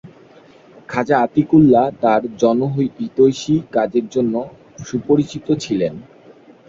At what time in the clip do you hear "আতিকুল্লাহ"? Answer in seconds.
1.19-1.85